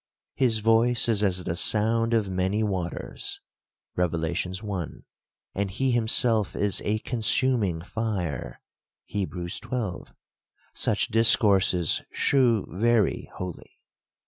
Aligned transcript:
His 0.33 0.61
voice 0.61 1.07
is 1.07 1.21
as 1.23 1.43
the 1.43 1.55
sound 1.55 2.15
of 2.15 2.27
many 2.27 2.63
waters, 2.63 3.39
(Rev. 3.95 4.15
i.); 4.23 4.35
and 5.53 5.69
he 5.69 5.91
himself 5.91 6.55
is 6.55 6.81
a 6.83 6.97
consuming 6.97 7.83
fire." 7.83 8.63
(Heb. 9.11 9.33
xii.)— 9.47 9.93
Such 10.73 11.09
discourses 11.09 12.01
shew 12.11 12.65
very 12.71 13.29
holy. 13.35 13.79